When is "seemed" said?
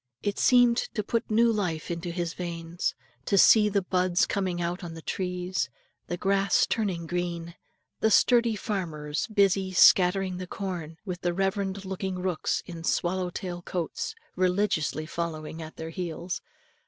0.39-0.77